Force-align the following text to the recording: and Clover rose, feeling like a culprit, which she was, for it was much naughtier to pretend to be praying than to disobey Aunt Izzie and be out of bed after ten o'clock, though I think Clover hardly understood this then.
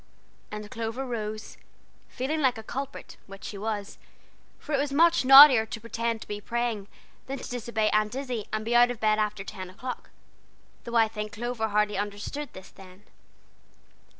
and 0.49 0.71
Clover 0.71 1.05
rose, 1.05 1.57
feeling 2.09 2.41
like 2.41 2.57
a 2.57 2.63
culprit, 2.63 3.17
which 3.27 3.43
she 3.43 3.55
was, 3.59 3.99
for 4.57 4.73
it 4.73 4.79
was 4.79 4.91
much 4.91 5.23
naughtier 5.25 5.63
to 5.67 5.79
pretend 5.79 6.21
to 6.21 6.27
be 6.27 6.41
praying 6.41 6.87
than 7.27 7.37
to 7.37 7.47
disobey 7.47 7.87
Aunt 7.91 8.15
Izzie 8.15 8.47
and 8.51 8.65
be 8.65 8.73
out 8.75 8.89
of 8.89 8.99
bed 8.99 9.19
after 9.19 9.43
ten 9.43 9.69
o'clock, 9.69 10.09
though 10.85 10.95
I 10.95 11.07
think 11.07 11.33
Clover 11.33 11.67
hardly 11.67 11.99
understood 11.99 12.49
this 12.53 12.69
then. 12.71 13.03